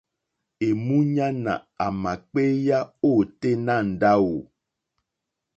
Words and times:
Èmúɲánà 0.67 1.53
àmà 1.85 2.11
kpééyá 2.29 2.79
ôténá 3.09 3.75
ndáwù. 3.91 4.35